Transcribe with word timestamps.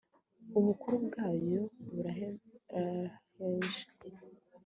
ubukuru 0.59 0.95
bwayo 1.07 1.61
buraheraheje 1.91 3.83